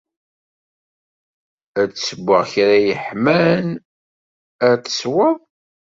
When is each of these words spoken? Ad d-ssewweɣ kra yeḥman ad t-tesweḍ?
Ad 1.79 1.87
d-ssewweɣ 1.91 2.41
kra 2.51 2.77
yeḥman 2.85 3.67
ad 4.69 4.77
t-tesweḍ? 4.83 5.37